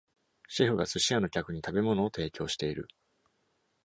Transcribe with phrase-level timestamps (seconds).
[0.47, 2.87] シェフが寿司屋の客に食べ物を提供している